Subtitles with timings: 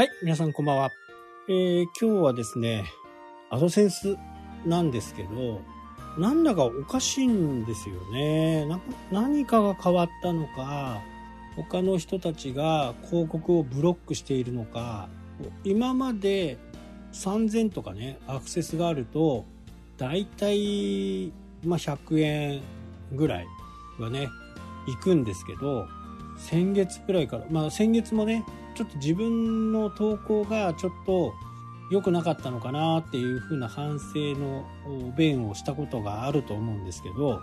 [0.00, 0.90] はい、皆さんこんばんは。
[1.46, 2.86] えー、今日はですね、
[3.50, 4.16] アドセンス
[4.64, 5.60] なんですけど、
[6.16, 8.64] なんだかおかしいんですよね。
[8.64, 8.80] な
[9.12, 11.02] 何かが変わったのか、
[11.54, 15.10] 他の人たちが広告をブロックしているのか、
[15.64, 16.56] 今まで
[17.12, 19.44] 3000とかね、アクセスがあると、
[19.98, 21.30] だいたい、
[21.62, 22.62] まあ、100円
[23.12, 23.46] ぐらい
[23.98, 24.30] はね、
[24.86, 25.86] 行くんですけど、
[26.38, 31.34] 先月くらいから、まあ先月もね、ちょっと自分の投稿がちょっと
[31.90, 34.64] 良くなかったのかなっていう風な反省の
[35.16, 37.40] 弁をしたことがあると思うんですけど、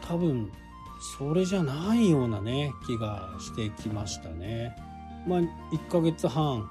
[0.00, 0.50] 多分
[1.18, 4.74] それじゃないようなね、気がしてきましたね。
[5.26, 5.48] まあ1
[5.90, 6.70] ヶ月半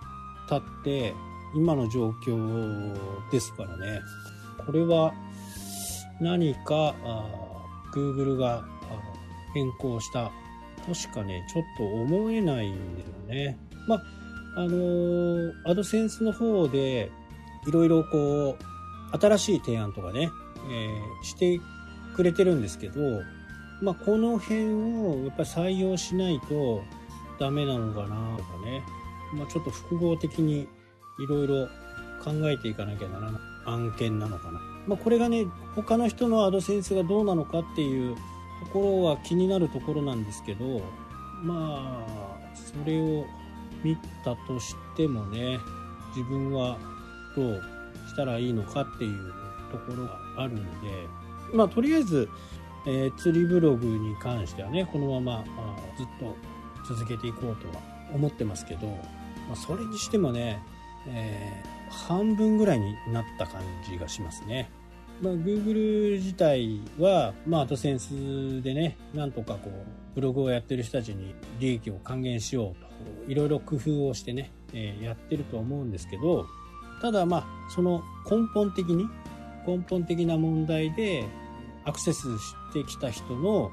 [0.49, 1.13] 経って
[1.55, 2.97] 今の状況
[3.31, 4.01] ですからね。
[4.65, 5.13] これは
[6.19, 6.95] 何か
[7.93, 8.63] Google が
[9.53, 10.31] 変更した
[10.85, 13.57] としかね、ちょっと思えないんですよね。
[13.87, 14.03] まあ、
[14.57, 17.11] あの、アドセンスの方で、
[17.67, 20.29] いろいろこう、新しい提案とかね、
[20.69, 21.59] えー、して
[22.15, 23.01] くれてるんですけど、
[23.81, 26.81] まあ、この辺をやっぱり採用しないと
[27.39, 28.83] ダメなのかなとかね、
[29.33, 30.67] まあ、ちょっと複合的に
[31.19, 31.67] いろいろ
[32.23, 34.59] 考えていかなきゃならない案件なのかな。
[34.87, 38.15] まあ、これがね、他の人のアドセンスがどうなのかっていう
[38.61, 40.81] ところは気になるところなんですけど
[41.43, 43.25] まあそれを
[43.83, 45.57] 見たとしてもね
[46.15, 46.77] 自分は
[47.35, 47.61] どう
[48.07, 49.33] したらいいのかっていう
[49.71, 51.07] ところがあるので
[51.53, 52.29] まあとりあえず、
[52.85, 56.35] えー、釣りブログに関してはねこのままあずっと
[56.93, 57.81] 続けていこうとは
[58.13, 60.61] 思ってますけど、まあ、それにしてもね、
[61.07, 64.69] えー、半分ぐらいになった感じがしますね。
[65.21, 69.71] まあ、Google 自体は、まあ、アドセンスでね、なんとかこう、
[70.15, 76.47] ブログをやってる人たちに利益を還元しようと、いろいろ工夫をしてね、えー、やってると思うんですけど、
[77.01, 79.07] ただまあ、その根本的に、
[79.67, 81.23] 根本的な問題で、
[81.85, 83.71] アクセスしてきた人の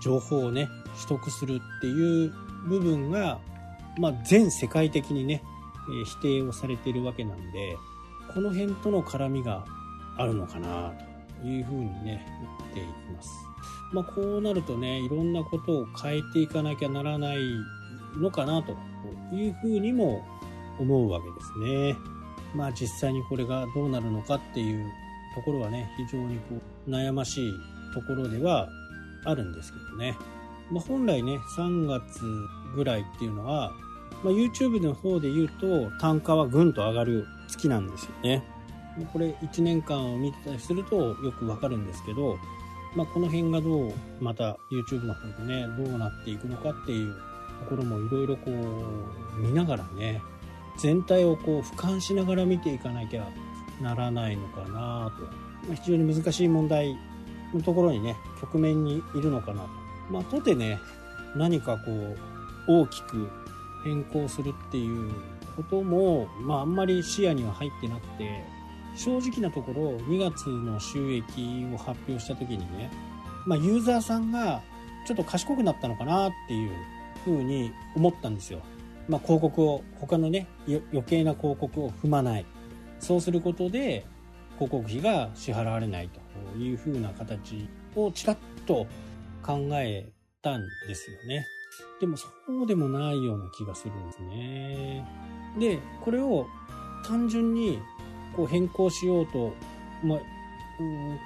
[0.00, 2.32] 情報をね、取得するっていう
[2.68, 3.40] 部分が、
[3.98, 5.42] まあ、全世界的にね、
[5.88, 7.76] えー、否定をされているわけなんで、
[8.32, 9.64] この辺との絡みが
[10.16, 10.92] あるのかな
[11.40, 12.26] というふうにね
[12.60, 13.30] 言っていきます。
[13.92, 17.38] まあ、こうなるとねいろんなことを変えていかなきゃならない
[18.16, 18.76] のかなと
[19.34, 20.24] いうふうにも
[20.78, 21.96] 思うわけですね。
[22.54, 24.90] まあ実際にこれがどうなるのかっていう
[25.34, 27.52] ところはね非常にこう悩ましい
[27.92, 28.68] ところでは
[29.24, 30.16] あるんですけどね。
[30.70, 32.20] まあ、本来ね3月
[32.74, 33.72] ぐらいっていうのは、
[34.22, 38.42] まあ、YouTube の方で言うと単価はぐんと上がる月なんですよね。
[39.12, 42.38] これ1年間を見てたりするとよくわかるんですけど、
[42.94, 47.14] まあ、この辺がどうまた YouTube の方でねどうなっていくのかっていう
[47.64, 50.20] ところもいろいろこう見ながらね
[50.78, 53.28] 全体をこう俯瞰しながら見ていかなきゃ
[53.80, 55.12] ならないのかなと、ま
[55.72, 56.96] あ、非常に難しい問題
[57.52, 59.68] のところにね局面にいるのかなと。
[60.10, 60.78] まあ、とてね
[61.36, 62.16] 何かこう
[62.68, 63.28] 大きく
[63.84, 65.12] 変更するっていう
[65.56, 68.44] ことも、まあ、あんまり視野には入ってなくて
[68.96, 72.90] 正直なところ2月の収益を発表した時にね、
[73.46, 74.62] まあ、ユーザーさんが
[75.06, 76.70] ちょっと賢くなったのかなっていう
[77.24, 78.60] ふうに思ったんですよ。
[79.08, 82.46] まあ、広告を他のね余計な広告を踏まない
[83.00, 84.06] そうすることで
[84.54, 86.08] 広告費が支払われない
[86.54, 88.86] というふうな形をちらっと
[89.42, 90.08] 考え
[90.40, 91.44] たんですよね。
[92.00, 92.28] でもそ
[92.62, 95.06] うでもないような気がするんですね。
[95.58, 96.46] で、これを
[97.04, 97.78] 単純に
[98.36, 99.54] こう変更しようと、
[100.02, 100.18] まあ、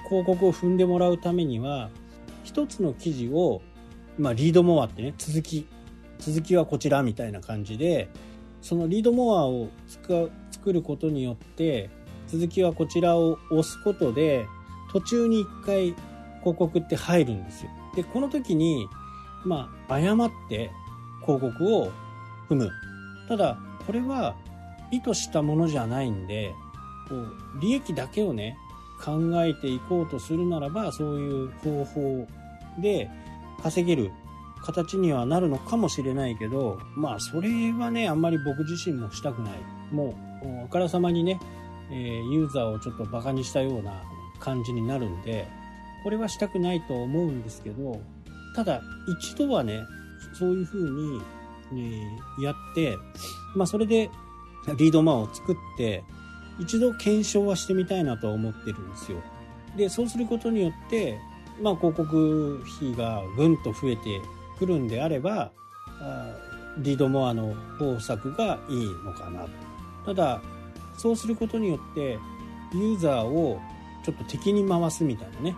[0.07, 1.89] 広告を踏んでもらうためには
[2.43, 3.61] 一つの記事を、
[4.17, 5.67] まあ、リードモアってね続き
[6.19, 8.09] 続きはこちらみたいな感じで
[8.61, 10.31] そのリードモアを作
[10.73, 11.89] ることによって
[12.27, 14.45] 続きはこちらを押すことで
[14.91, 15.95] 途中に一回
[16.39, 17.71] 広告って入るんですよ。
[17.95, 18.87] で、この時に、
[19.45, 20.71] まあ、誤って
[21.21, 21.91] 広告を
[22.49, 22.71] 踏む。
[23.27, 24.35] ただ、これは
[24.91, 26.53] 意図したものじゃないんで、
[27.09, 28.57] こう利益だけをね
[29.03, 32.27] 考えていこうとするならばそういう方法
[32.79, 33.09] で
[33.61, 34.11] 稼げる
[34.61, 39.53] 形にはなるのかもしれないけどまあそれはねあんまり僕自身もしたくない。
[39.91, 41.39] もうあからさまにね、
[41.91, 41.95] え、
[42.31, 44.03] ユーザーをちょっとバカにしたような
[44.39, 45.47] 感じになるんで
[46.03, 47.99] これはしたくないと思うんですけど
[48.55, 48.81] ただ
[49.19, 49.81] 一度はね
[50.33, 51.21] そういうふう
[51.71, 52.01] に、
[52.39, 52.97] えやって
[53.55, 54.09] まあそれで
[54.77, 56.03] リードマンを作って
[56.59, 59.19] 一度検証はしてみたいなとは思ってるんですよ。
[59.75, 61.17] で、そうすることによって、
[61.61, 64.21] まあ広告費がぐんと増えて
[64.57, 65.51] くるんであれば、
[66.01, 66.35] あ
[66.77, 69.47] リードモアの方策がいいのかな。
[70.05, 70.41] ただ、
[70.97, 72.19] そうすることによって、
[72.73, 73.59] ユーザーを
[74.05, 75.55] ちょっと敵に回すみたいなね、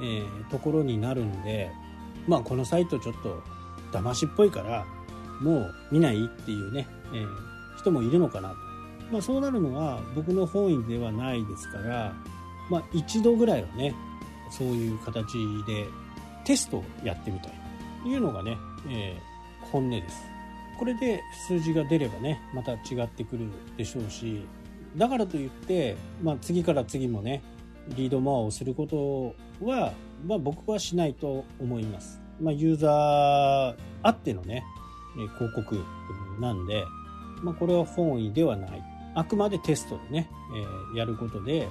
[0.00, 1.70] えー、ところになるんで、
[2.26, 3.42] まあこのサイトちょっと
[3.92, 4.84] 騙しっぽいから、
[5.40, 8.67] もう見ないっていうね、えー、人もいるのかなと。
[9.10, 12.14] まあそうなるのは僕の本意ではないですから、
[12.70, 13.94] まあ一度ぐらいはね、
[14.50, 15.32] そういう形
[15.66, 15.86] で
[16.44, 17.52] テストをやってみたい
[18.02, 18.56] というのがね、
[18.88, 20.22] えー、本音です。
[20.78, 24.46] これで数字が出ればね、また違ってくるでしょうし、
[24.96, 27.42] だからといって、まあ次から次もね、
[27.96, 29.34] リードモアをすること
[29.64, 29.92] は、
[30.26, 32.20] まあ僕はしないと思います。
[32.40, 34.64] まあユーザーあってのね、
[35.38, 35.82] 広告
[36.40, 36.84] なんで、
[37.42, 38.97] まあこれは本意ではない。
[39.18, 41.68] あくまでテストでね、えー、やることで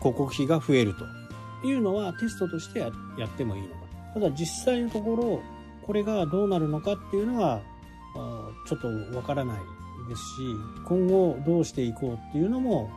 [0.00, 2.90] 広告費が増えるというのはテストとしてや
[3.24, 3.74] ってもいいのか。
[4.14, 5.40] ただ実際のところ、
[5.86, 7.62] これがどうなるのかっていうのは、
[8.66, 9.58] ちょっとわからない
[10.08, 10.26] ですし、
[10.84, 12.90] 今後どうしていこうっていうのも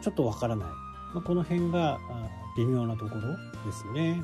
[0.00, 0.68] ちょっとわからない。
[1.14, 1.98] まあ、この辺が
[2.56, 3.20] 微妙なところ
[3.66, 4.22] ですね。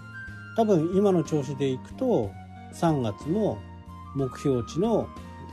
[0.56, 2.30] 多分今の調子でいくと、
[2.74, 3.58] 3月も
[4.14, 5.08] 目標値の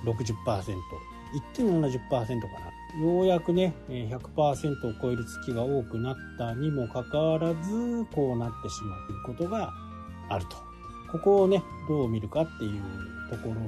[0.06, 0.34] 60%、
[1.56, 2.73] 1.70%かな。
[3.02, 9.74] ようやくね、100%を超える月が多くなったにもかかわらず、こうなってしまうことが
[10.30, 10.58] あると。
[11.12, 12.82] ここをね、どう見るかっていう
[13.30, 13.60] ところで。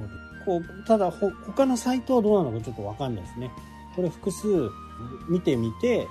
[0.44, 3.50] こう、ただ、他のサイトはどうなのかちょっとわかんないですね。
[3.96, 4.46] これ複数
[5.28, 6.06] 見てみて、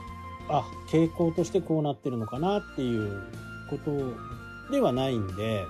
[0.50, 3.24] あ、傾向としてこうなってるのかなっていう
[3.70, 5.66] ことではないんで、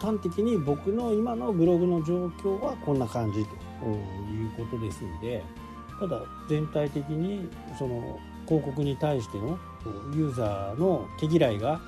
[0.00, 5.44] 端的に僕の今のブログの状況はこんな感じということですんで、
[6.00, 7.48] ただ全体的に
[7.78, 9.58] その広告に対しての
[10.14, 11.80] ユーザーの毛嫌いが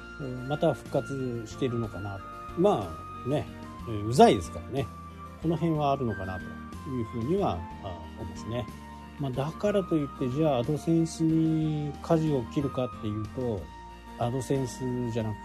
[0.48, 2.22] また復活しているのかなと。
[2.60, 2.88] ま
[3.26, 3.46] あね、
[4.06, 4.86] うざいですからね。
[5.42, 6.44] この辺はあるのかなと
[6.90, 7.58] いうふうには
[8.18, 8.66] 思いますね。
[9.18, 13.60] まあ、だからといってじゃあアドセンスに舵を切るかっていうと
[14.18, 14.80] アドセンス
[15.12, 15.40] じゃなくて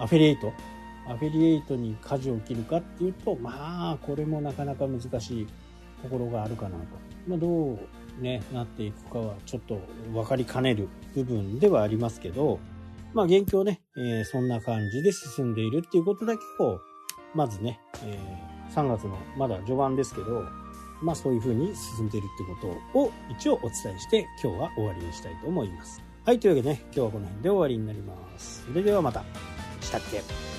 [0.00, 0.52] アフィリエイト
[1.06, 5.46] アフィリエイトに舵を切るかっていうとまあこれもなかなか難しい
[6.02, 6.84] ところがあるかなと。
[7.28, 7.78] まあ、どう
[8.18, 9.80] ね、なっていくかはちょっと
[10.12, 12.58] 分かりかねる部分ではありますけど、
[13.12, 16.80] まあ現況ね、えー、そんな感じで進んでいるっていうことだけを、
[17.34, 20.44] まずね、えー、3月のまだ序盤ですけど、
[21.02, 26.02] まあそういう風に進んでいるってことを一応お伝えして今日は終わりにしたいと思います。
[26.24, 28.64] はい、というわけでね、今日はこの辺で終わりになります。
[28.66, 29.24] それではまた。
[29.80, 30.49] したっけ？